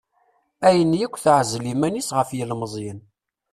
Ayen 0.67 0.93
akk 1.05 1.15
teɛzel 1.23 1.65
iman-is 1.73 2.09
ɣef 2.17 2.29
yilmeẓyen. 2.37 2.99